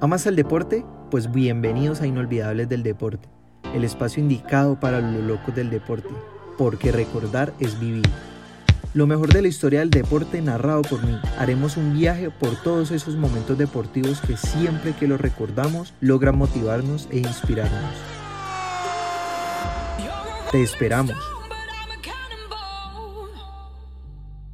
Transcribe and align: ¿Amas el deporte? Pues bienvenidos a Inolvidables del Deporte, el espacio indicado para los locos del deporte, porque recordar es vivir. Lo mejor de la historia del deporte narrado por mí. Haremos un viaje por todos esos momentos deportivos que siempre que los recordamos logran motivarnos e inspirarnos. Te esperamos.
¿Amas 0.00 0.26
el 0.26 0.36
deporte? 0.36 0.84
Pues 1.10 1.32
bienvenidos 1.32 2.00
a 2.00 2.06
Inolvidables 2.06 2.68
del 2.68 2.84
Deporte, 2.84 3.28
el 3.74 3.82
espacio 3.82 4.22
indicado 4.22 4.78
para 4.78 5.00
los 5.00 5.24
locos 5.24 5.56
del 5.56 5.70
deporte, 5.70 6.10
porque 6.56 6.92
recordar 6.92 7.52
es 7.58 7.80
vivir. 7.80 8.08
Lo 8.94 9.08
mejor 9.08 9.32
de 9.32 9.42
la 9.42 9.48
historia 9.48 9.80
del 9.80 9.90
deporte 9.90 10.40
narrado 10.40 10.82
por 10.82 11.04
mí. 11.04 11.18
Haremos 11.36 11.76
un 11.76 11.94
viaje 11.98 12.30
por 12.30 12.54
todos 12.62 12.92
esos 12.92 13.16
momentos 13.16 13.58
deportivos 13.58 14.20
que 14.20 14.36
siempre 14.36 14.92
que 14.92 15.08
los 15.08 15.20
recordamos 15.20 15.92
logran 16.00 16.38
motivarnos 16.38 17.08
e 17.10 17.18
inspirarnos. 17.18 17.94
Te 20.52 20.62
esperamos. 20.62 21.37